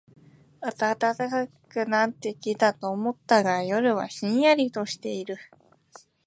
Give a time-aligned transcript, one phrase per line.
[0.61, 1.15] 暖か
[1.69, 5.37] くなってきたと思ったが、夜はひんやりとしている